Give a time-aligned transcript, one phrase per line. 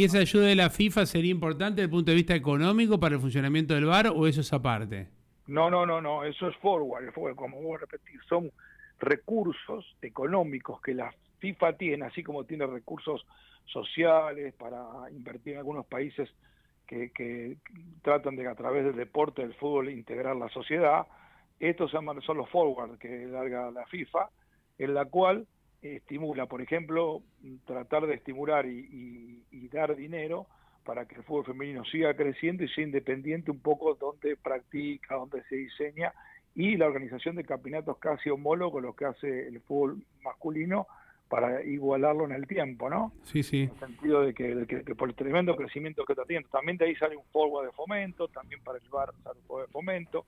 [0.00, 3.16] ¿Y esa ayuda de la FIFA sería importante desde el punto de vista económico para
[3.16, 5.08] el funcionamiento del bar o eso es aparte?
[5.46, 8.50] No, no, no, no, eso es forward, como voy a repetir, son
[8.98, 13.26] recursos económicos que la FIFA tiene, así como tiene recursos
[13.66, 16.30] sociales para invertir en algunos países
[16.86, 17.58] que, que
[18.00, 21.08] tratan de a través del deporte, del fútbol, integrar la sociedad.
[21.58, 24.30] Estos son los forward que larga la FIFA,
[24.78, 25.46] en la cual
[25.82, 27.22] estimula, por ejemplo,
[27.64, 30.46] tratar de estimular y, dar dinero
[30.84, 35.44] para que el fútbol femenino siga creciendo y sea independiente un poco donde practica, donde
[35.44, 36.12] se diseña
[36.56, 40.88] y la organización de campeonatos casi homólogos, lo que hace el fútbol masculino
[41.28, 43.12] para igualarlo en el tiempo, ¿no?
[43.22, 43.62] Sí, sí.
[43.62, 46.48] En el sentido de que, por el tremendo crecimiento que está teniendo.
[46.48, 49.66] También de ahí sale un forward de fomento, también para el VAR sale un forward
[49.68, 50.24] de fomento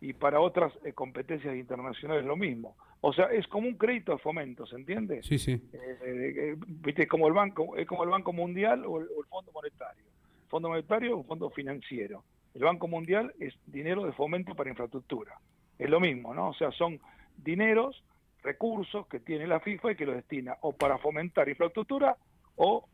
[0.00, 2.76] y para otras eh, competencias internacionales lo mismo.
[3.00, 5.22] O sea, es como un crédito de fomento, ¿se entiende?
[5.22, 5.52] Sí, sí.
[5.52, 7.06] Eh, eh, ¿Viste?
[7.06, 10.04] Como el banco, es como el Banco Mundial o el, Fondo Monetario.
[10.44, 12.24] El Fondo Monetario es un fondo financiero.
[12.54, 15.38] El Banco Mundial es dinero de fomento para infraestructura.
[15.78, 16.48] Es lo mismo, ¿no?
[16.48, 17.00] O sea, son
[17.36, 18.02] dineros,
[18.42, 22.16] recursos que tiene la FIFA y que los destina o para fomentar infraestructura
[22.56, 22.88] o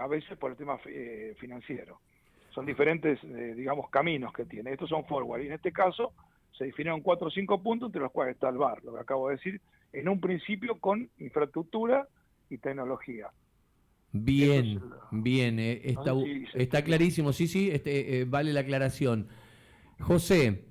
[0.00, 0.78] a veces por el tema
[1.38, 2.00] financiero
[2.54, 4.72] son diferentes, eh, digamos, caminos que tiene.
[4.72, 6.12] Estos son forward y en este caso
[6.56, 9.28] se definieron cuatro o cinco puntos entre los cuales está el VAR, lo que acabo
[9.28, 9.60] de decir,
[9.92, 12.06] en un principio con infraestructura
[12.48, 13.28] y tecnología.
[14.12, 14.80] Bien,
[15.12, 16.12] bien, eh, está,
[16.54, 19.28] está clarísimo, sí, sí, este, eh, vale la aclaración.
[20.00, 20.64] José,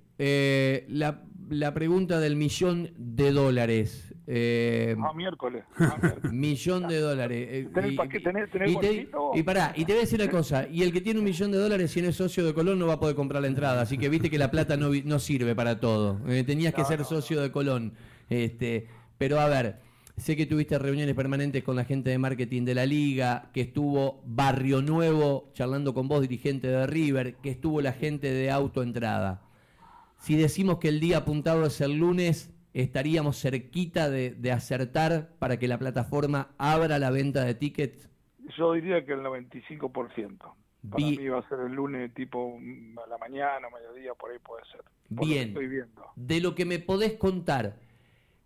[0.90, 4.14] la, la pregunta del millón de dólares.
[4.28, 5.64] Eh, ah, miércoles.
[5.78, 5.98] Ah,
[6.32, 7.48] millón de dólares.
[7.50, 10.30] Eh, ¿Tenés, y, tenés, tenés y, te, y, pará, y te voy a decir una
[10.30, 10.68] cosa.
[10.70, 12.88] Y el que tiene un millón de dólares, si no es socio de Colón, no
[12.88, 13.82] va a poder comprar la entrada.
[13.82, 16.20] Así que viste que la plata no, no sirve para todo.
[16.28, 17.94] Eh, tenías que ser socio de Colón.
[18.30, 19.80] Este, pero a ver,
[20.18, 24.22] sé que tuviste reuniones permanentes con la gente de marketing de la liga, que estuvo
[24.26, 29.49] Barrio Nuevo charlando con vos, dirigente de River, que estuvo la gente de Autoentrada.
[30.20, 35.68] Si decimos que el día apuntado es el lunes, estaríamos cerquita de, acertar para que
[35.68, 38.10] la plataforma abra la venta de tickets?
[38.58, 40.38] Yo diría que el 95%.
[40.90, 42.58] Para mí va a ser el lunes tipo
[43.04, 44.82] a la mañana, mediodía, por ahí puede ser.
[45.10, 45.56] Bien.
[46.16, 47.80] De lo que me podés contar,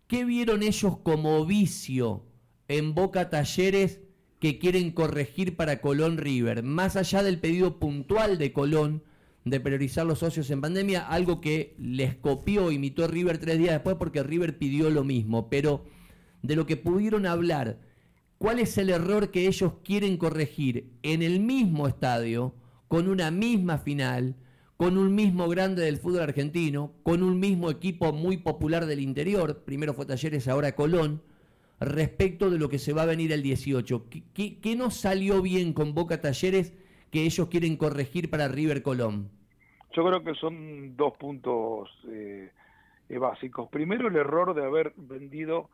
[0.08, 2.24] ¿qué vieron ellos como vicio
[2.68, 4.02] en Boca Talleres
[4.40, 6.64] que quieren corregir para Colón River?
[6.64, 9.04] Más allá del pedido puntual de Colón,
[9.46, 13.98] de priorizar los socios en pandemia, algo que les copió, imitó River tres días después
[13.98, 15.86] porque River pidió lo mismo, pero
[16.42, 17.80] de lo que pudieron hablar,
[18.38, 22.56] ¿cuál es el error que ellos quieren corregir en el mismo estadio,
[22.88, 24.36] con una misma final,
[24.78, 29.64] con un mismo grande del fútbol argentino, con un mismo equipo muy popular del interior,
[29.66, 31.22] primero fue Talleres, ahora Colón,
[31.80, 34.08] respecto de lo que se va a venir el 18?
[34.34, 36.74] ¿Qué, qué no salió bien con Boca Talleres?
[37.14, 39.30] Que ellos quieren corregir para River Colón?
[39.96, 42.50] Yo creo que son dos puntos eh,
[43.08, 43.70] eh, básicos.
[43.70, 45.70] Primero, el error de haber vendido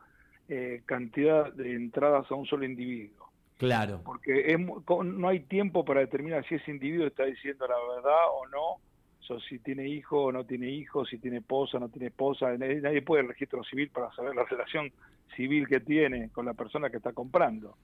[0.50, 3.30] eh, cantidad de entradas a un solo individuo.
[3.56, 4.02] Claro.
[4.04, 9.40] Porque no hay tiempo para determinar si ese individuo está diciendo la verdad o no,
[9.48, 12.54] si tiene hijo o no tiene hijo, si tiene esposa o no tiene esposa.
[12.58, 14.92] Nadie puede el registro civil para saber la relación
[15.36, 17.76] civil que tiene con la persona que está comprando.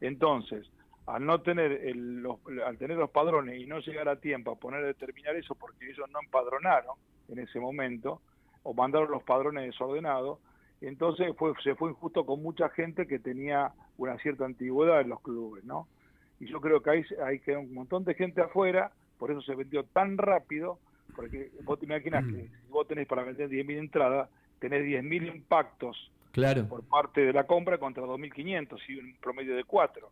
[0.00, 0.66] Entonces,
[1.08, 4.56] al no tener el, los, al tener los padrones y no llegar a tiempo a
[4.56, 6.96] poner a determinar eso porque ellos no empadronaron
[7.28, 8.20] en ese momento
[8.62, 10.38] o mandaron los padrones desordenados,
[10.82, 15.20] entonces fue, se fue injusto con mucha gente que tenía una cierta antigüedad en los
[15.22, 15.88] clubes, ¿no?
[16.40, 19.54] Y yo creo que ahí, hay quedó un montón de gente afuera, por eso se
[19.54, 20.78] vendió tan rápido,
[21.16, 22.64] porque vos te imaginas que mm.
[22.66, 26.68] si vos tenés para vender 10.000 entradas, tenés 10.000 impactos claro.
[26.68, 30.10] por parte de la compra contra 2.500 y un promedio de 4.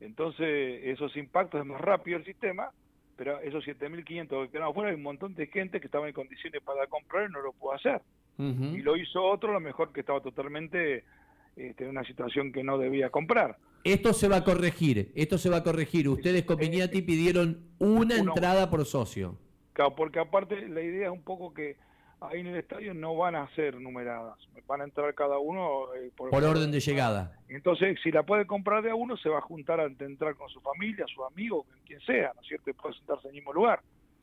[0.00, 2.70] Entonces, esos impactos es más rápido el sistema,
[3.16, 6.62] pero esos 7.500 que quedaron afuera, hay un montón de gente que estaba en condiciones
[6.62, 8.00] para comprar y no lo pudo hacer.
[8.38, 11.04] Y lo hizo otro, lo mejor que estaba totalmente
[11.56, 13.58] este, en una situación que no debía comprar.
[13.84, 16.08] Esto se va a corregir, esto se va a corregir.
[16.08, 19.36] Ustedes con Viñati pidieron una entrada por socio.
[19.74, 21.76] Claro, porque aparte la idea es un poco que
[22.20, 24.36] ahí en el estadio no van a ser numeradas,
[24.66, 27.38] van a entrar cada uno eh, por, orden de llegada.
[27.48, 30.48] Entonces, si la puede comprar de a uno, se va a juntar a entrar con
[30.48, 32.70] su familia, su amigo, quien sea, ¿no es cierto?
[32.70, 33.80] Y puede sentarse en el mismo lugar.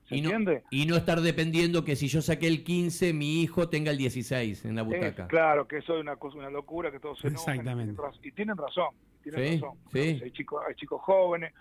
[0.08, 0.62] ¿Se y entiende?
[0.64, 3.98] No, y no estar dependiendo que si yo saqué el 15, mi hijo tenga el
[3.98, 5.28] 16 en la butaca.
[5.28, 8.02] claro, que eso es una cosa, una locura, que todos se Exactamente.
[8.24, 9.78] y tienen razón, tienen razón.
[9.92, 10.22] Sí.
[10.24, 11.54] Hay, chicos, hay chicos jóvenes,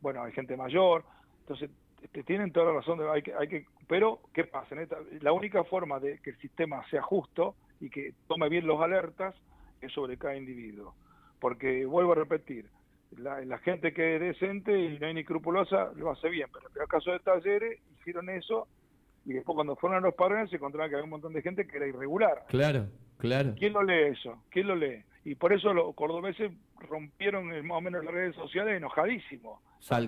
[0.00, 1.04] bueno, hay gente mayor,
[1.42, 1.70] entonces
[2.02, 4.74] este, tienen toda la razón, de, hay que, hay que, pero ¿qué pasa?
[5.20, 9.34] la única forma de que el sistema sea justo y que tome bien los alertas
[9.80, 10.94] es sobre cada individuo.
[11.40, 12.66] Porque, vuelvo a repetir,
[13.18, 16.82] la, gente que es decente y no hay ni escrupulosa lo hace bien, pero en
[16.82, 18.68] el caso de Talleres hicieron eso
[19.24, 21.66] y después cuando fueron a los padrones se encontraron que había un montón de gente
[21.66, 22.44] que era irregular.
[22.48, 22.86] Claro,
[23.18, 23.54] claro.
[23.58, 24.42] ¿Quién lo lee eso?
[24.50, 25.04] ¿Quién lo lee?
[25.24, 26.50] Y por eso los cordobeses
[26.80, 29.60] rompieron más o menos las redes sociales enojadísimos.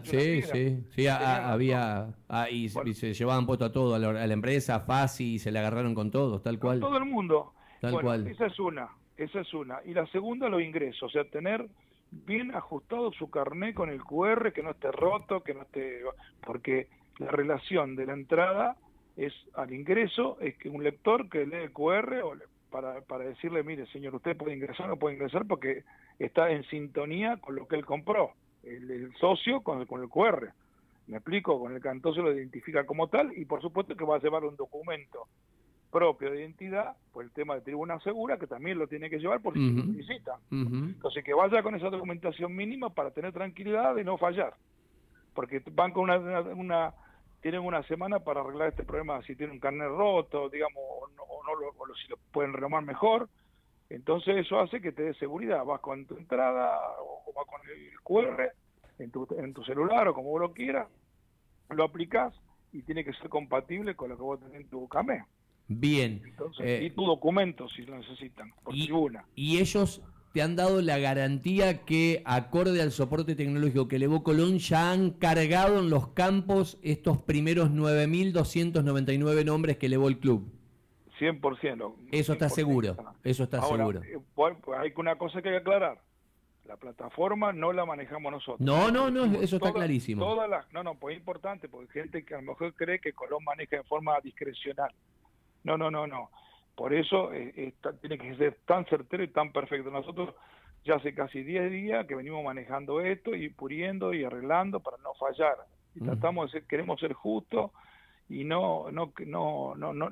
[0.05, 5.35] Sí, sí, sí, había, ah, y, se llevaban puesto a todo, a la, empresa, fácil,
[5.35, 6.81] y se le agarraron con todos, tal cual.
[6.81, 7.53] todo el mundo.
[7.81, 8.27] Tal cual.
[8.29, 9.81] Esa es una, esa es una.
[9.85, 11.67] Y la segunda, los ingresos, o sea, tener
[12.11, 16.03] bien ajustado su carnet con el QR, que no esté roto, que no esté...
[16.41, 16.89] Porque
[17.19, 18.77] la relación de la entrada
[19.17, 22.35] es al ingreso, es que un lector que lee el QR o
[22.71, 25.85] para, para decirle, mire señor, usted puede ingresar o no puede ingresar porque
[26.19, 28.33] está en sintonía con lo que él compró,
[28.67, 30.53] el, socio con el, con el QR.
[31.07, 34.17] Me explico, con el que entonces lo identifica como tal y por supuesto que va
[34.17, 35.27] a llevar un documento
[35.91, 39.41] propio de identidad, por el tema de tribuna segura, que también lo tiene que llevar
[39.41, 40.39] por si lo necesita.
[40.51, 44.55] Entonces que vaya con esa documentación mínima para tener tranquilidad de no fallar.
[45.35, 46.95] Porque van con una
[47.45, 51.55] tienen una semana para arreglar este problema, si tienen un carnet roto, digamos, o no,
[51.61, 53.29] lo, o si lo pueden renomar mejor.
[53.91, 55.65] Entonces eso hace que te dé seguridad.
[55.65, 58.53] Vas con tu entrada o vas con el QR
[58.99, 60.89] en tu, en tu celular o como vos lo quieras,
[61.71, 62.35] lo aplicas
[62.73, 65.25] y tiene que ser compatible con lo que vos tenés en tu CAME.
[65.67, 66.23] Bien.
[66.61, 69.25] Eh, y tu documento si lo necesitan, por y, tribuna.
[69.35, 70.03] Y ellos
[70.33, 75.13] te han dado la garantía que, acorde al soporte tecnológico que elevó Colón, ya han
[75.13, 80.53] cargado en los campos estos primeros 9.299 nombres que elevó el club.
[81.19, 81.95] 100%.
[82.11, 84.03] Eso está seguro, eso está seguro.
[84.03, 84.19] Eh,
[84.79, 86.01] hay una cosa que hay que aclarar.
[86.65, 88.61] La plataforma no la manejamos nosotros.
[88.61, 90.25] No, no, no, eso está clarísimo.
[90.25, 93.01] Todas las, no, no, pues es importante, porque hay gente que a lo mejor cree
[93.01, 94.91] que Colón maneja de forma discrecional.
[95.63, 96.31] No, no, no, no.
[96.75, 99.91] Por eso eh, tiene que ser tan certero y tan perfecto.
[99.91, 100.35] Nosotros
[100.85, 105.15] ya hace casi 10 días que venimos manejando esto y puliendo y arreglando para no
[105.15, 105.57] fallar.
[105.95, 107.71] Y tratamos de ser, queremos ser justos
[108.29, 110.11] y no, no, no, no, no,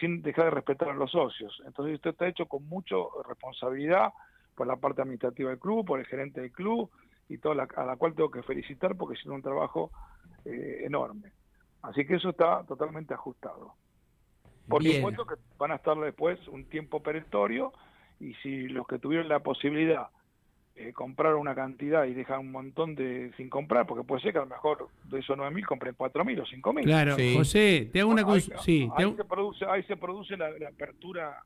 [0.00, 1.60] sin dejar de respetar a los socios.
[1.66, 2.96] Entonces esto está hecho con mucha
[3.26, 4.12] responsabilidad
[4.54, 6.90] por la parte administrativa del club, por el gerente del club
[7.28, 9.90] y toda a la cual tengo que felicitar porque hicieron un trabajo
[10.44, 11.32] eh, enorme.
[11.82, 13.74] Así que eso está totalmente ajustado.
[14.68, 17.72] Por supuesto que van a estar después un tiempo perentorio
[18.20, 20.08] y si los que tuvieron la posibilidad
[20.80, 24.38] eh, comprar una cantidad y dejan un montón de sin comprar, porque puede ser que
[24.38, 26.84] a lo mejor de esos 9.000 compren 4.000 o 5.000.
[26.84, 28.56] Claro, José, te hago una cosa.
[28.58, 31.42] Sí, ahí, se produce, ahí se produce la, apertura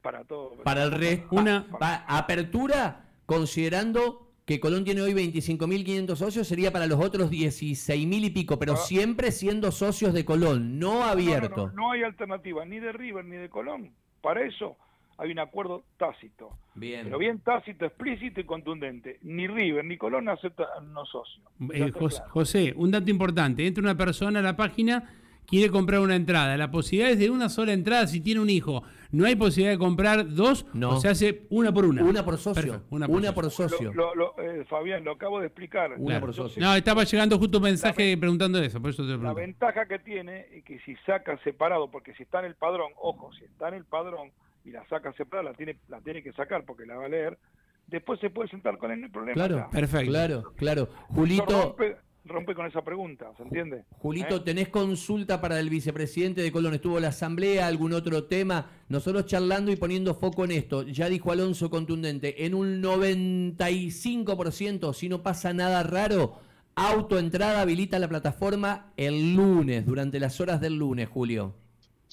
[0.00, 0.62] para todo.
[0.62, 1.66] Para el resto, una
[2.06, 8.60] apertura considerando que Colón tiene hoy 25.500 socios, sería para los otros 16.000 y pico,
[8.60, 8.76] pero ah.
[8.76, 11.72] siempre siendo socios de Colón, no abierto.
[11.74, 13.90] No, hay alternativa, ni de River ni de Colón.
[14.20, 14.76] Para eso
[15.22, 16.50] hay un acuerdo tácito.
[16.74, 17.04] Bien.
[17.04, 19.18] Pero bien tácito, explícito y contundente.
[19.22, 21.40] Ni River ni Colón aceptan no socios.
[21.72, 21.92] Eh,
[22.30, 23.64] José, un dato importante.
[23.64, 25.08] Entra una persona a la página
[25.46, 26.56] quiere comprar una entrada.
[26.56, 28.82] La posibilidad es de una sola entrada si tiene un hijo.
[29.12, 30.90] No hay posibilidad de comprar dos, no.
[30.90, 32.02] o se hace una por una.
[32.02, 32.82] Una por socio.
[32.90, 33.92] una por, socio.
[34.38, 35.94] Eh, Fabián, lo acabo de explicar.
[35.98, 36.60] Una por socio.
[36.60, 40.46] No, estaba llegando justo un mensaje preguntando eso, por eso te La ventaja que tiene
[40.52, 43.74] es que si saca separado, porque si está en el padrón, ojo, si está en
[43.74, 44.30] el padrón
[44.64, 47.38] y la saca separada, la tiene, la tiene que sacar porque la va a leer,
[47.86, 49.34] después se puede sentar con él, no hay problema.
[49.34, 50.10] Claro, perfecto.
[50.10, 50.88] Claro, claro.
[51.08, 51.76] Julito
[52.24, 53.84] rompe con esa pregunta, ¿se entiende?
[53.98, 54.42] Julito, ¿Eh?
[54.44, 56.74] ¿tenés consulta para el vicepresidente de Colón?
[56.74, 57.66] ¿Estuvo la asamblea?
[57.66, 58.70] ¿Algún otro tema?
[58.88, 60.82] Nosotros charlando y poniendo foco en esto.
[60.82, 66.38] Ya dijo Alonso contundente, en un 95%, si no pasa nada raro,
[66.76, 71.56] autoentrada habilita la plataforma el lunes, durante las horas del lunes, Julio.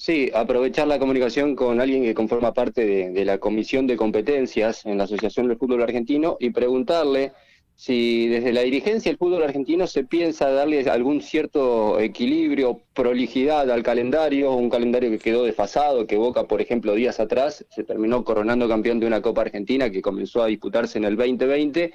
[0.00, 4.86] Sí, aprovechar la comunicación con alguien que conforma parte de, de la Comisión de Competencias
[4.86, 7.32] en la Asociación del Fútbol Argentino y preguntarle
[7.80, 13.82] si desde la dirigencia del fútbol argentino se piensa darle algún cierto equilibrio, prolijidad al
[13.82, 18.68] calendario, un calendario que quedó desfasado, que Boca, por ejemplo, días atrás se terminó coronando
[18.68, 21.94] campeón de una Copa Argentina que comenzó a disputarse en el 2020,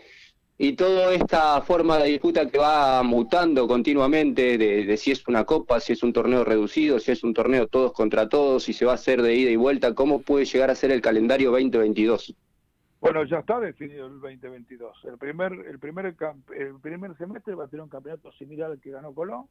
[0.57, 5.79] y toda esta forma de disputa que va mutando continuamente de, si es una Copa,
[5.79, 8.93] si es un torneo reducido, si es un torneo todos contra todos, si se va
[8.93, 12.35] a hacer de ida y vuelta, ¿cómo puede llegar a ser el calendario 2022?
[13.01, 15.05] Bueno, ya está definido el 2022.
[15.05, 16.15] El primer, el primer,
[16.57, 19.47] el primer semestre va a tener un campeonato similar al que ganó Colón.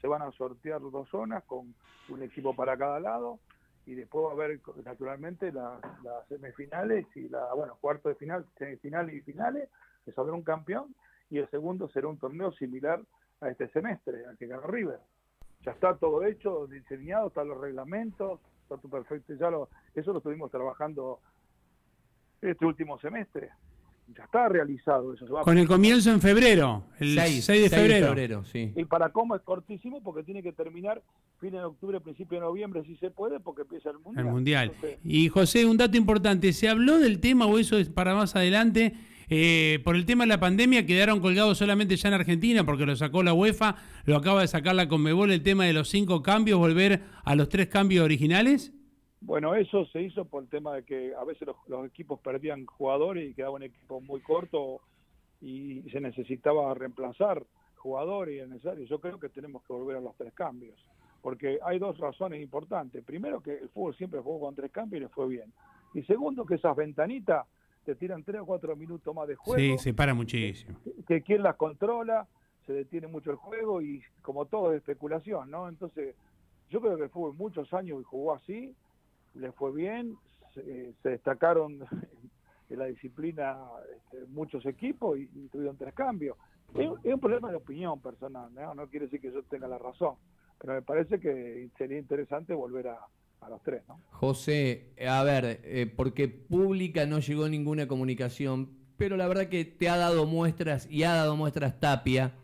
[0.00, 1.74] Se van a sortear dos zonas con
[2.08, 3.38] un equipo para cada lado
[3.86, 5.80] y después va a haber naturalmente las,
[6.28, 9.68] semifinales y la bueno cuarto de final, semifinales y finales,
[10.04, 10.94] que saldrá un campeón
[11.30, 13.00] y el segundo será un torneo similar
[13.40, 14.98] a este semestre, al que ganó River.
[15.64, 20.18] Ya está todo hecho, diseñado, están los reglamentos, está todo perfecto, ya lo, eso lo
[20.18, 21.20] estuvimos trabajando
[22.40, 23.50] este último semestre.
[24.16, 25.26] ya está realizado eso.
[25.42, 28.44] Con el comienzo en febrero, el 6, de febrero.
[28.44, 28.72] sí.
[28.74, 31.02] Y para cómo es cortísimo porque tiene que terminar
[31.38, 34.26] fin de octubre, principio de noviembre, si se puede, porque empieza el Mundial.
[34.26, 34.72] El Mundial.
[35.04, 38.94] y José, un dato importante, ¿se habló del tema o eso es para más adelante?
[39.32, 42.96] Eh, por el tema de la pandemia quedaron colgados solamente ya en Argentina porque lo
[42.96, 46.58] sacó la UEFA, lo acaba de sacar la Conmebol el tema de los cinco cambios,
[46.58, 48.74] volver a los tres cambios originales.
[49.20, 53.30] Bueno, eso se hizo por el tema de que a veces los, equipos perdían jugadores
[53.30, 54.80] y quedaba un equipo muy corto
[55.40, 57.44] y se necesitaba reemplazar
[57.76, 58.84] jugadores y es necesario.
[58.86, 60.74] Yo creo que tenemos que volver a los tres cambios,
[61.22, 63.04] porque hay dos razones importantes.
[63.04, 65.52] Primero, que el fútbol siempre jugó con tres cambios y le fue bien.
[65.94, 67.46] Y segundo, que esas ventanitas
[67.84, 69.58] te tiran tres o cuatro minutos más de juego.
[69.58, 70.78] Sí, se para muchísimo.
[70.84, 72.26] Que, que quien las controla,
[72.66, 75.68] se detiene mucho el juego y como todo es especulación, ¿no?
[75.68, 76.14] Entonces,
[76.68, 78.74] yo creo que el fútbol muchos años jugó así
[79.34, 80.16] le fue bien,
[80.54, 81.78] se, destacaron
[82.70, 83.58] en la disciplina
[83.96, 86.36] este, muchos equipos y, tuvieron tres cambios.
[86.74, 88.86] Es, un problema de opinión personal, ¿no?
[88.86, 90.14] quiere decir que yo tenga la razón,
[90.58, 93.00] pero me parece que sería interesante volver a,
[93.48, 93.82] los tres.
[93.88, 94.00] ¿no?
[94.10, 99.88] José, a ver, eh, porque pública no llegó ninguna comunicación, pero la verdad que te
[99.88, 102.34] ha dado muestras y ha dado muestras Tapia,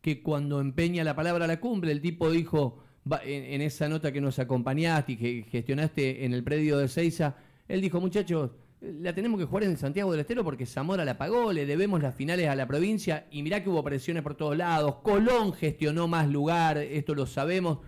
[0.00, 2.82] que cuando empeña la palabra la cumple, el tipo dijo
[3.24, 7.36] en, esa nota que nos acompañaste y que gestionaste en el predio de Seiza,
[7.68, 8.50] él dijo, muchachos,
[8.80, 12.14] la tenemos que jugar en Santiago del Estero porque Zamora la pagó, le debemos las
[12.14, 16.28] finales a la provincia y mirá que hubo presiones por todos lados, Colón gestionó más
[16.28, 17.78] lugar, esto lo sabemos,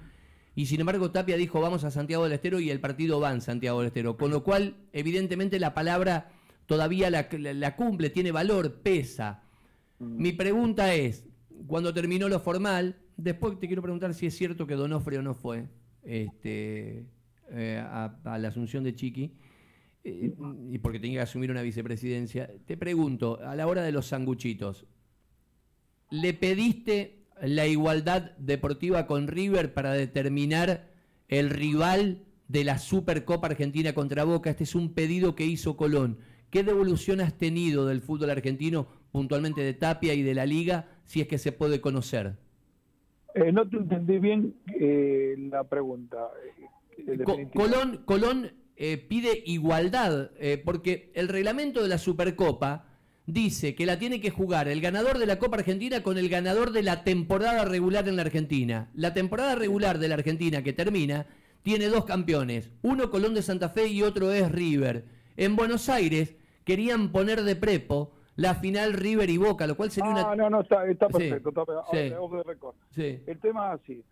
[0.58, 3.40] y sin embargo Tapia dijo vamos a Santiago del Estero y el partido va en
[3.40, 6.30] Santiago del Estero, con lo cual evidentemente la palabra
[6.66, 9.42] todavía la, la cumple, tiene valor, pesa.
[9.98, 10.22] Mm.
[10.22, 11.24] Mi pregunta es,
[11.66, 15.66] cuando terminó lo formal, Después te quiero preguntar si es cierto que Donofrio no fue
[16.04, 17.04] este,
[17.50, 19.32] eh, a, la asunción de Chiqui,
[20.04, 20.32] eh,
[20.70, 22.48] y porque tenía que asumir una vicepresidencia.
[22.64, 24.86] Te pregunto, a la hora de los sanguchitos,
[26.10, 30.88] ¿le pediste la igualdad deportiva con River para determinar
[31.28, 34.50] el rival de la Supercopa Argentina contra Boca?
[34.50, 36.18] Este es un pedido que hizo Colón.
[36.50, 41.20] ¿Qué devolución has tenido del fútbol argentino, puntualmente de Tapia y de la Liga, si
[41.20, 42.36] es que se puede conocer?
[43.34, 46.16] Eh, no te entendí bien eh, la pregunta.
[46.96, 48.52] Eh, Colón, Colón
[49.08, 50.30] pide igualdad,
[50.64, 52.87] porque el reglamento de la Supercopa
[53.28, 56.72] dice que la tiene que jugar el ganador de la Copa Argentina con el ganador
[56.72, 58.88] de la temporada regular en la Argentina.
[58.94, 61.26] La temporada regular de la Argentina que termina
[61.62, 65.04] tiene dos campeones, uno Colón de Santa Fe y otro es River.
[65.36, 70.10] En Buenos Aires querían poner de prepo la final River y Boca, lo cual sería
[70.10, 70.30] una...
[70.30, 71.52] Ah, no, no, está, está perfecto,
[72.94, 73.20] sí.
[73.26, 74.04] El tema es así.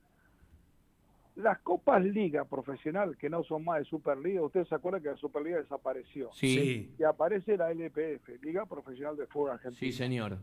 [1.37, 5.17] Las Copas Liga Profesional, que no son más de Superliga, ustedes se acuerdan que la
[5.17, 6.31] Superliga desapareció.
[6.33, 6.95] Sí.
[6.99, 9.79] Y aparece la LPF, Liga Profesional de Fútbol Argentino.
[9.79, 10.39] Sí, señor.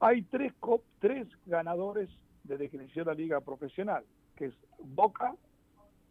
[0.00, 2.08] Hay tres, cop, tres ganadores
[2.42, 4.02] desde que inició la Liga Profesional,
[4.34, 5.34] que es Boca,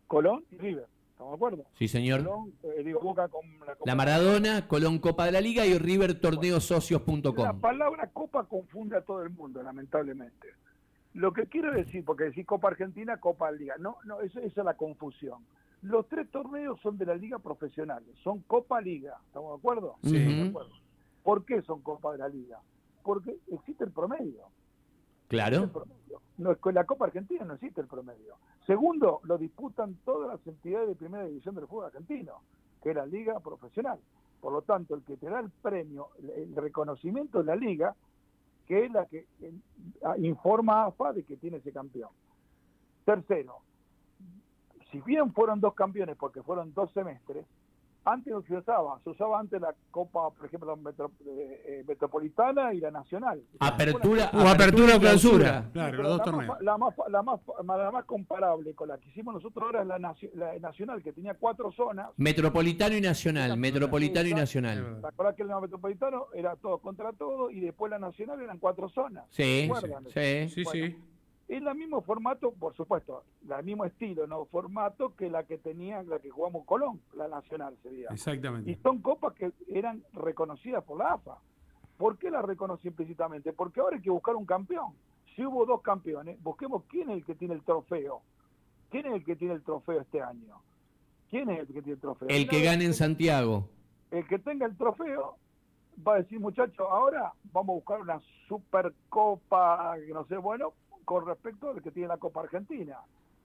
[0.06, 0.86] Colón y River.
[1.12, 1.66] ¿Estamos de acuerdo?
[1.74, 2.22] Sí, señor.
[2.64, 3.42] Eh, digo, Boca con
[3.84, 7.36] la, Maradona, Colón Copa de la Liga y River Torneosocios.com.
[7.36, 10.54] La palabra Copa confunde a todo el mundo, lamentablemente.
[11.14, 13.76] Lo que quiero decir, porque decir Copa Argentina, Copa Liga.
[13.80, 15.44] No, no, eso, esa es la confusión.
[15.82, 19.18] Los tres torneos son de la Liga Profesional, son Copa Liga.
[19.28, 19.96] ¿Estamos de acuerdo?
[20.04, 20.12] Sí.
[20.12, 20.72] De acuerdo.
[21.24, 22.60] ¿Por qué son Copa de la Liga?
[23.04, 24.46] Porque existe el promedio.
[25.30, 25.70] Claro.
[26.38, 28.36] No, con la Copa Argentina no existe el promedio.
[28.66, 32.42] Segundo, lo disputan todas las entidades de primera división del fútbol argentino,
[32.82, 34.00] que es la liga profesional.
[34.42, 37.96] Por lo tanto, el que te da el premio, el reconocimiento de la liga,
[38.70, 39.52] que es la que eh,
[40.20, 42.12] informa a AFA de que tiene ese campeón.
[43.04, 43.62] Tercero,
[44.92, 47.48] si bien fueron dos campeones porque fueron dos semestres,
[48.06, 52.80] antes no se usaba, se usaba antes la Copa, por ejemplo, eh, eh, Metropolitana y
[52.80, 53.42] la Nacional.
[53.60, 55.70] Apertura o apertura o clausura.
[55.74, 56.58] Claro, los dos torneos.
[56.62, 60.60] la, más, la, más, la más comparable con la que hicimos nosotros ahora es la,
[60.60, 62.10] Nacional, que tenía cuatro zonas.
[62.18, 65.00] Metropolitano y Nacional, Metropolitano y Nacional.
[65.02, 68.90] ¿Te acuerdas que el Metropolitano era todo contra todo y después la Nacional eran cuatro
[68.90, 69.26] zonas?
[69.30, 69.70] Sí,
[70.14, 70.66] sí, sí.
[70.66, 70.98] sí.
[71.50, 76.04] Es el mismo formato, por supuesto, el mismo estilo, no formato que la que tenía,
[76.04, 78.10] la que jugamos Colón, la nacional sería.
[78.12, 78.70] Exactamente.
[78.70, 81.40] Y son copas que eran reconocidas por la AFA.
[81.98, 83.52] ¿Por qué la reconocí implícitamente?
[83.52, 84.94] Porque ahora hay que buscar un campeón.
[85.36, 88.22] Si hubo dos campeones, busquemos quién es el que tiene el trofeo.
[88.92, 90.62] ¿Quién es el que tiene el trofeo este año?
[91.32, 92.28] ¿Quién es el que tiene el trofeo?
[92.30, 93.68] El que gane en Santiago.
[94.12, 95.38] El que tenga el trofeo
[96.08, 100.74] va a decir, muchachos, ahora vamos a buscar una supercopa, no sé, bueno,
[101.10, 103.00] con respecto al que tiene la Copa Argentina.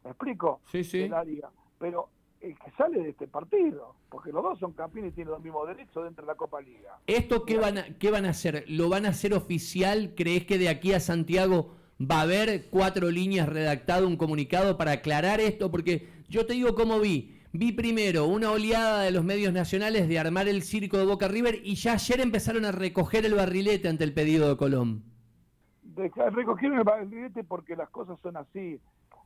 [0.05, 0.61] ¿Me explico?
[0.71, 1.09] Sí, sí.
[1.09, 1.51] la liga.
[1.79, 2.11] Pero
[2.43, 5.67] el que sale de este partido, porque los dos son campeones y tienen los mismos
[5.69, 6.99] derechos dentro de la Copa Liga.
[7.07, 8.67] ¿Esto qué van, a, qué van a hacer?
[8.69, 10.13] ¿Lo van a hacer oficial?
[10.15, 14.93] ¿Crees que de aquí a Santiago va a haber cuatro líneas redactado, un comunicado para
[14.93, 15.71] aclarar esto?
[15.71, 17.41] Porque yo te digo cómo vi.
[17.55, 21.63] Vi primero una oleada de los medios nacionales de armar el circo de Boca River
[21.65, 25.14] y ya ayer empezaron a recoger el barrilete ante el pedido de Colón.
[25.97, 28.81] Recogieron el barrilete porque las cosas son así.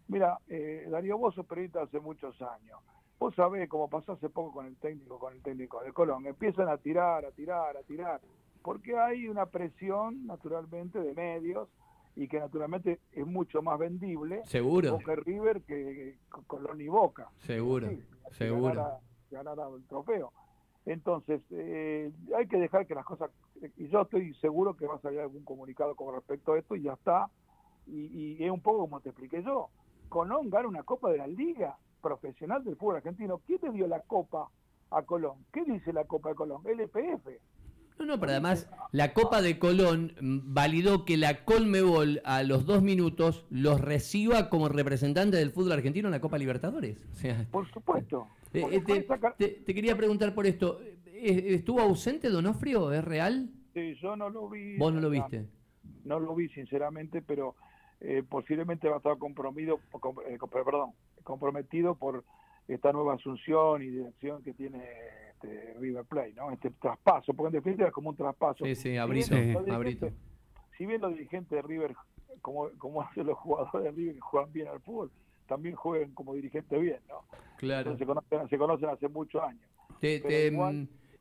[0.09, 2.79] Mira, eh, Darío, vos sos periodista hace muchos años.
[3.19, 6.69] Vos sabés, cómo pasó hace poco con el técnico, con el técnico de Colón, empiezan
[6.69, 8.21] a tirar, a tirar, a tirar,
[8.63, 11.69] porque hay una presión, naturalmente, de medios
[12.15, 14.93] y que naturalmente es mucho más vendible seguro.
[14.93, 17.29] Boca River que, Colón y Boca.
[17.39, 17.89] Seguro
[18.33, 19.01] seguro.
[19.31, 20.33] ganar, el trofeo.
[20.87, 23.31] Entonces eh, hay que dejar que las cosas
[23.77, 26.83] y yo estoy seguro que va a salir algún comunicado con respecto a esto y
[26.83, 27.29] ya está
[27.87, 29.69] y, y es un poco como te expliqué yo
[30.09, 34.01] Colón gana una copa de la liga profesional del fútbol argentino ¿quién le dio la
[34.01, 34.49] copa
[34.91, 35.45] a Colón?
[35.53, 36.63] ¿qué dice la copa de Colón?
[36.65, 37.29] LPF
[37.99, 42.65] no, no, pero además la Copa de Colón mm, validó que la Colmebol a los
[42.65, 47.05] dos minutos los reciba como representante del fútbol argentino en la Copa Libertadores.
[47.51, 48.29] por supuesto.
[48.55, 50.81] Eh, eh, te, quería preguntar por esto.
[51.21, 52.93] Eh, ¿Estuvo ausente Donofrio?
[52.93, 53.51] ¿Es real?
[53.75, 54.77] Sí, yo no lo vi.
[54.77, 55.47] ¿Vos no lo viste?
[56.05, 57.55] No, lo vi, sinceramente, pero
[58.29, 59.81] posiblemente va a estar comprometido,
[60.53, 60.93] perdón,
[61.25, 62.25] comprometido por
[62.69, 64.85] esta nueva asunción y dirección que tiene
[65.33, 66.51] este River Plate, ¿no?
[66.51, 68.65] Este traspaso, porque en definitiva es como un traspaso.
[68.65, 69.35] Sí, sí, abrito,
[70.77, 71.95] si bien los dirigentes de River,
[72.41, 75.11] como, como hacen los jugadores de River que juegan bien al fútbol,
[75.47, 77.25] también juegan como dirigentes bien, ¿no?
[77.57, 77.97] Claro.
[77.97, 79.63] se, conocen, se conocen hace muchos años.
[80.01, 80.51] Te, te,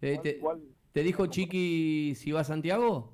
[0.02, 0.40] eh,
[0.92, 3.14] te, dijo Chiqui si va a Santiago?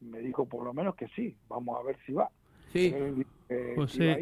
[0.00, 2.30] Me dijo por lo menos que sí, vamos a ver si va.
[2.72, 2.94] Sí.
[3.48, 4.16] Eh, José,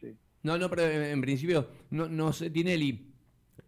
[0.00, 0.16] sí.
[0.42, 3.12] No, no, pero en principio no, no sé, Tinelli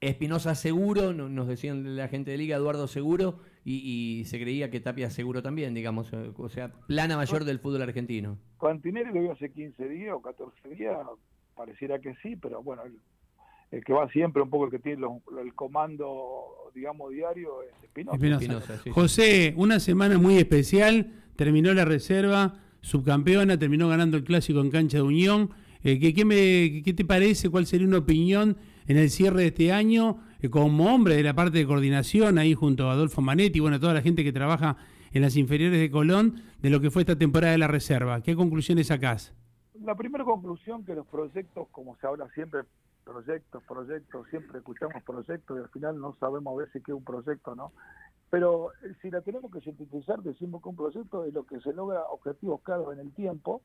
[0.00, 5.08] Espinosa seguro, nos decían la gente de Liga, Eduardo seguro, y, se creía que Tapia
[5.08, 8.38] seguro también, digamos, eh, o sea, plana mayor del fútbol argentino.
[8.82, 10.98] Tinelli lo vio hace 15 días o 14 días,
[11.54, 12.82] pareciera que sí, pero bueno,
[13.70, 15.06] el, que va siempre, un poco el que tiene
[15.42, 18.80] el comando, digamos, diario, es Espinosa.
[18.90, 24.98] José, una semana muy especial, terminó la reserva, subcampeona, terminó ganando el clásico en cancha
[24.98, 25.50] de Unión.
[25.82, 27.50] Eh, ¿qué, me, ¿Qué te parece?
[27.50, 28.56] ¿Cuál sería una opinión?
[28.86, 32.54] en el cierre de este año, eh, como hombre de la parte de coordinación, ahí
[32.54, 34.76] junto a Adolfo Manetti, bueno, toda la gente que trabaja
[35.12, 38.20] en las inferiores de Colón, de lo que fue esta temporada de la reserva.
[38.22, 39.34] ¿Qué conclusiones sacás?
[39.80, 42.62] La primera conclusión que los proyectos, como se habla siempre,
[43.04, 47.04] proyectos, proyectos, siempre escuchamos proyectos y al final no sabemos a si qué es un
[47.04, 47.72] proyecto, ¿no?
[48.30, 51.72] Pero eh, si la tenemos que sintetizar, decimos que un proyecto es lo que se
[51.72, 53.62] logra objetivos claros en el tiempo,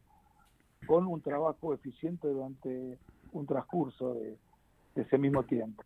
[0.86, 2.97] con un trabajo eficiente durante
[3.32, 4.38] un transcurso de,
[4.95, 5.84] ese mismo tiempo.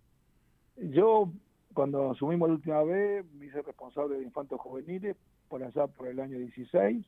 [0.77, 1.31] Yo,
[1.73, 5.15] cuando asumimos la última vez, me hice responsable de infantos juveniles
[5.49, 7.05] por allá por el año 16.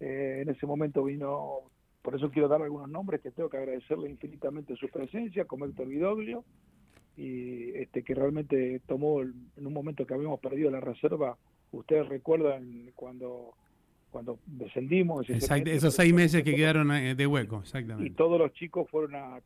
[0.00, 1.60] Eh, en ese momento vino,
[2.06, 5.88] por eso quiero dar algunos nombres que tengo que agradecerle infinitamente su presencia, como Héctor
[5.88, 6.44] Vidoglio,
[7.16, 11.36] y este que realmente tomó en un momento que habíamos perdido la reserva.
[11.72, 13.54] Ustedes recuerdan cuando
[14.12, 15.28] cuando descendimos.
[15.28, 18.08] esos seis meses que quedaron eh, de hueco, exactamente.
[18.08, 19.40] Y todos los chicos fueron a,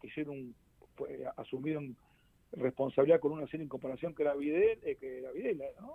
[1.38, 1.96] asumieron
[2.52, 5.94] responsabilidad con una serie en comparación que era Videla, eh, que era Videla ¿no?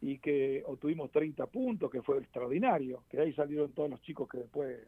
[0.00, 4.38] y que obtuvimos 30 puntos, que fue extraordinario, que ahí salieron todos los chicos que
[4.38, 4.78] después,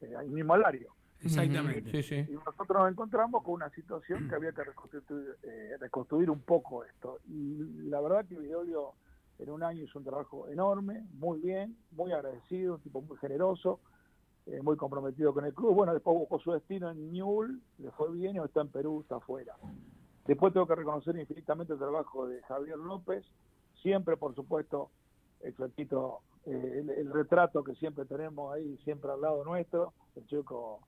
[0.00, 0.92] eh, ahí mismo Alario.
[1.20, 2.26] Exactamente.
[2.28, 6.84] Y nosotros nos encontramos con una situación que había que reconstruir, eh, reconstruir un poco
[6.84, 7.18] esto.
[7.28, 7.56] Y
[7.88, 8.94] la verdad que Vidolio
[9.38, 13.80] en un año hizo un trabajo enorme, muy bien, muy agradecido, un tipo muy generoso,
[14.46, 15.74] eh, muy comprometido con el club.
[15.74, 19.16] Bueno, después buscó su destino en Newell, le fue bien, o está en Perú, está
[19.16, 19.54] afuera.
[20.26, 23.24] Después tengo que reconocer infinitamente el trabajo de Javier López,
[23.82, 24.90] siempre, por supuesto,
[25.40, 25.54] el
[26.48, 30.80] eh, el, retrato que siempre tenemos ahí, siempre al lado nuestro, el chico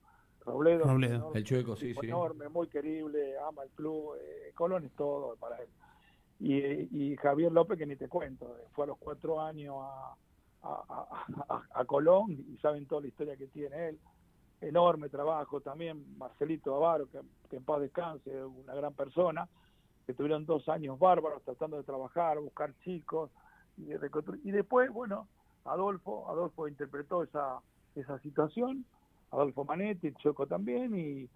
[0.45, 0.85] Robledo.
[1.33, 2.07] el chueco, sí, sí.
[2.07, 5.69] Enorme, muy querible, ama el club, eh, Colón es todo para él.
[6.39, 10.15] Y, y Javier López, que ni te cuento, fue a los cuatro años a
[10.61, 13.99] a, Colón y saben toda la historia que tiene él.
[14.61, 17.19] Enorme trabajo también, Marcelito Avaro, que,
[17.55, 19.47] en paz descanse, una gran persona,
[20.05, 23.31] que tuvieron dos años bárbaros tratando de trabajar, buscar chicos
[23.79, 25.27] y, y después, bueno,
[25.65, 27.59] Adolfo, Adolfo interpretó esa,
[27.95, 28.85] esa situación,
[29.31, 31.29] Adolfo Manetti, Choco también, y,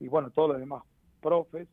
[0.00, 0.82] y bueno, todos los demás
[1.20, 1.68] profes,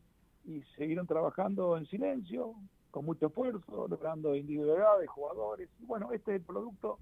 [0.46, 2.56] y siguieron trabajando en silencio,
[2.90, 5.70] con mucho esfuerzo, logrando individualidades, jugadores.
[5.80, 7.00] Y bueno, este es el producto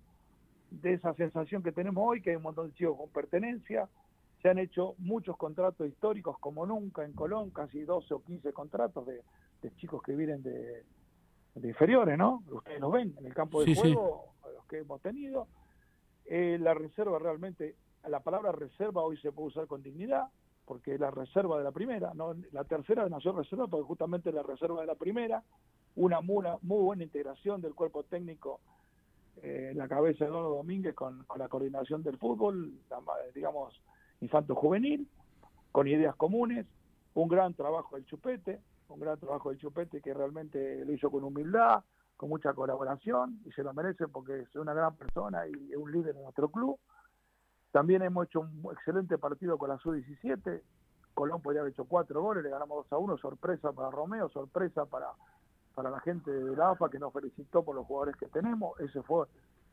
[0.71, 3.89] de esa sensación que tenemos hoy, que hay un montón de chicos con pertenencia,
[4.41, 9.05] Se han hecho muchos contratos históricos como nunca en Colón, casi 12 o 15 contratos
[9.05, 9.21] de,
[9.75, 10.83] chicos que vienen de,
[11.55, 12.43] inferiores, ¿no?
[12.49, 15.47] Ustedes los ven en el campo de juego, los que hemos tenido.
[16.25, 17.75] Eh, la reserva realmente,
[18.07, 20.27] la palabra reserva hoy se puede usar con dignidad,
[20.65, 24.43] porque es la reserva de la primera, no la tercera nació reserva porque justamente la
[24.43, 25.43] reserva de la primera,
[25.95, 28.59] una muy, muy buena integración del cuerpo técnico
[29.41, 32.73] eh, en la cabeza de Eduardo Domínguez con, con, la coordinación del fútbol,
[33.33, 33.81] digamos,
[34.21, 35.07] infanto juvenil,
[35.71, 36.67] con ideas comunes,
[37.15, 38.59] un gran trabajo del Chupete,
[38.89, 41.83] un gran trabajo del Chupete que realmente lo hizo con humildad,
[42.17, 45.91] con mucha colaboración y se lo merece porque es una gran persona y es un
[45.91, 46.79] líder de nuestro club.
[47.71, 50.61] También hemos hecho un excelente partido con la Sub-17.
[51.13, 54.85] Colón podría haber hecho cuatro goles, le ganamos 2 a 1, sorpresa para Romeo, sorpresa
[54.85, 55.07] para,
[55.75, 58.79] para la gente de la AFA que nos felicitó por los jugadores que tenemos.
[58.79, 59.27] Ese fue,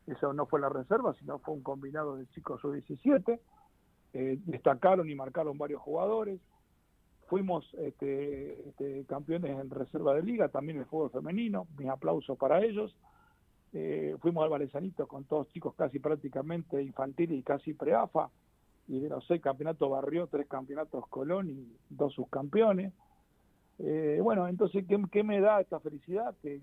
[0.05, 3.39] eso no fue la reserva, sino fue un combinado de chicos Sub-17.
[4.13, 6.39] Eh, destacaron y marcaron varios jugadores.
[7.27, 11.67] Fuimos este, este, campeones en reserva de liga, también el fútbol femenino.
[11.77, 12.95] Mis aplausos para ellos.
[13.73, 18.29] Eh, fuimos al Valezanito con todos chicos casi prácticamente infantiles y casi preafa,
[18.87, 22.93] y de los seis campeonatos barrió tres campeonatos Colón y dos subcampeones.
[23.79, 26.33] Eh, bueno, entonces, ¿qué, me da esta felicidad?
[26.41, 26.61] Que,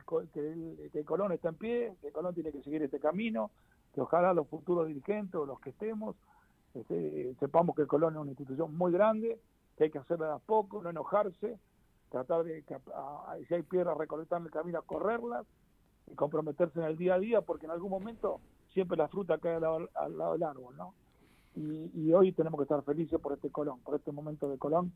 [0.93, 3.51] que, Colón está en pie, que Colón tiene que seguir este camino,
[3.93, 6.17] que ojalá los futuros dirigentes o los que estemos,
[6.75, 9.39] este, sepamos que Colón es una institución muy grande,
[9.77, 11.59] que hay que hacerla a poco, no enojarse,
[12.11, 12.77] tratar de, que,
[13.49, 15.47] si hay piedras, recolectar en el camino, correrlas,
[16.07, 18.41] y comprometerse en el día a día, porque en algún momento
[18.73, 19.63] siempre la fruta cae al
[20.19, 20.95] lado, del árbol, ¿no?
[21.57, 24.93] Y, hoy tenemos que estar felices por este Colón, por este momento de Colón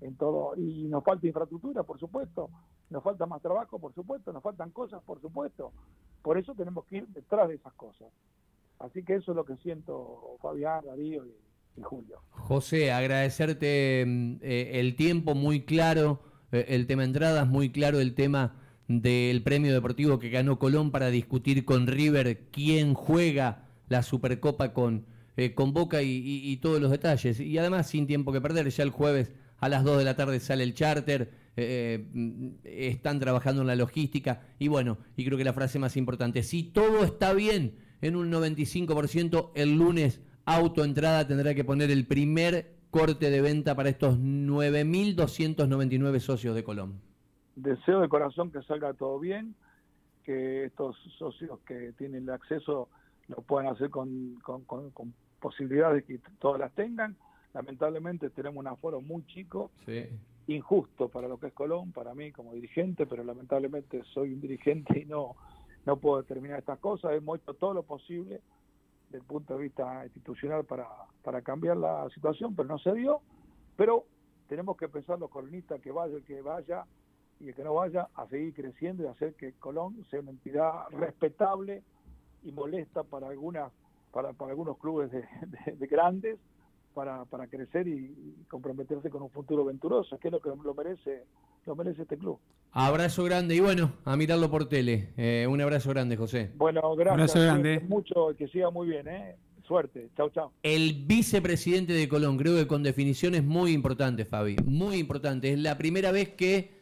[0.00, 0.54] en todo.
[0.56, 2.48] Y nos falta infraestructura, por supuesto,
[2.90, 5.72] nos falta más trabajo, por supuesto, nos faltan cosas, por supuesto.
[6.22, 8.08] Por eso tenemos que ir detrás de esas cosas.
[8.78, 11.34] Así que eso es lo que siento, Fabián, Darío y,
[11.82, 12.20] Julio.
[12.30, 18.14] José, agradecerte mm, eh, el tiempo muy claro, eh, el tema entradas muy claro, el
[18.14, 18.54] tema
[18.88, 25.06] del premio deportivo que ganó Colón para discutir con River quién juega la Supercopa con,
[25.36, 27.40] eh, con Boca y, todos los detalles.
[27.40, 30.38] Y además, sin tiempo que perder, ya el jueves a las 2 de la tarde
[30.38, 35.78] sale el charter, están trabajando en la logística y bueno, y creo que la frase
[35.78, 41.90] más importante, si todo está bien en un 95%, el lunes autoentrada tendrá que poner
[41.90, 47.06] el primer corte de venta para estos 9.299 socios de Colón
[47.56, 49.54] deseo de corazón que salga todo bien,
[50.22, 52.88] que estos socios que tienen el acceso
[53.28, 57.16] lo puedan hacer con, con, posibilidades que todas las tengan.
[57.54, 59.70] Lamentablemente tenemos un aforo muy chico,
[60.46, 65.00] injusto para lo que es Colón, para mí como dirigente, pero lamentablemente soy un dirigente
[65.00, 65.34] y no,
[65.86, 67.12] no puedo determinar estas cosas.
[67.12, 68.42] Hemos hecho todo lo posible
[69.16, 70.88] desde punto de vista institucional para,
[71.22, 73.20] para cambiar la situación, pero no se dio.
[73.76, 74.04] Pero
[74.48, 76.84] tenemos que pensar los colonistas que vaya el que vaya,
[77.40, 80.88] y el que no vaya a seguir creciendo y hacer que Colón sea una entidad
[80.90, 81.82] respetable
[82.42, 83.72] y molesta para algunas
[84.12, 86.38] para, para algunos clubes de, grandes
[86.94, 91.24] para, para crecer y, comprometerse con un futuro venturoso, que es lo que lo merece
[91.66, 92.38] lo merece este club.
[92.78, 95.08] Abrazo grande y bueno, a mirarlo por tele.
[95.16, 96.50] Eh, un abrazo grande, José.
[96.56, 97.14] Bueno, gracias.
[97.14, 97.80] Abrazo grande.
[97.88, 99.34] Mucho, que siga muy bien, ¿eh?
[99.66, 100.10] Suerte.
[100.14, 100.50] Chau, chau.
[100.62, 104.56] El vicepresidente de Colón, creo que con definiciones muy importantes, Fabi.
[104.66, 105.54] Muy importante.
[105.54, 106.74] Es la primera vez que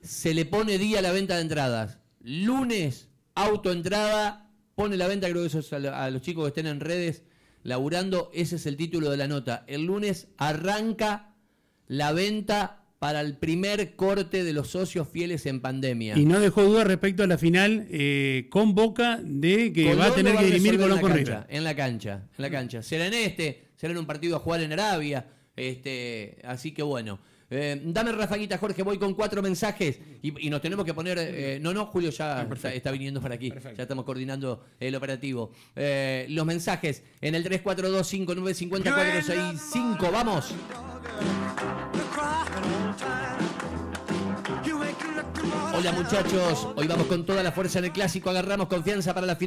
[0.00, 2.00] se le pone día a la venta de entradas.
[2.22, 6.80] Lunes, autoentrada, pone la venta, creo que eso es a, los chicos que estén en
[6.80, 7.24] redes
[7.62, 9.64] laburando, ese es el título de la nota.
[9.66, 11.34] El lunes arranca
[11.88, 16.16] la venta para el primer corte de los socios fieles en pandemia.
[16.16, 20.14] Y no dejó duda respecto a la final eh, con Boca de que va a
[20.14, 21.44] tener que dirimir con con River.
[21.48, 22.80] En la cancha, en la cancha.
[22.80, 25.26] Será en este, será en un partido a jugar en Arabia.
[25.56, 27.18] Este, así que bueno.
[27.54, 31.18] Eh, dame Rafaguita, Jorge, voy con cuatro mensajes y, nos tenemos que poner.
[31.20, 33.52] Eh, no, no, Julio ya está, viniendo para aquí.
[33.76, 35.52] Ya estamos coordinando el operativo.
[35.76, 40.10] Eh, los mensajes en el 342-5950-465.
[40.10, 40.54] Vamos.
[45.74, 49.36] Hola muchachos, hoy vamos con toda la fuerza en el clásico, agarramos confianza para la
[49.36, 49.40] final.